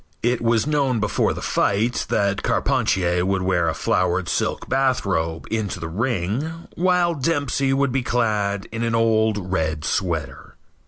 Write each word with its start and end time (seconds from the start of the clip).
It 0.23 0.41
was 0.41 0.65
known 0.65 0.99
before 0.99 1.31
the 1.31 1.43
fight 1.43 2.07
that 2.09 2.41
Carpentier 2.41 3.23
would 3.23 3.43
wear 3.43 3.69
a 3.69 3.75
flowered 3.75 4.27
silk 4.27 4.67
bathrobe 4.67 5.45
into 5.51 5.79
the 5.79 5.87
ring, 5.89 6.67
while 6.75 7.13
Dempsey 7.13 7.71
would 7.71 7.91
be 7.91 8.01
clad 8.01 8.67
in 8.71 8.81
an 8.81 8.95
old 8.95 9.51
red 9.51 9.85
sweater. 9.85 10.55